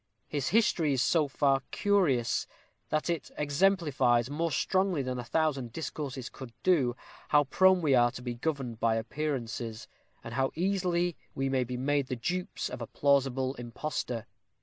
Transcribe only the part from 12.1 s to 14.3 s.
dupes of a plausible impostor.